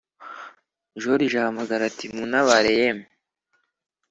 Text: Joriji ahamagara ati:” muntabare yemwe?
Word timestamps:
Joriji 1.01 1.37
ahamagara 1.41 1.83
ati:” 1.89 2.05
muntabare 2.15 2.71
yemwe? 2.79 3.05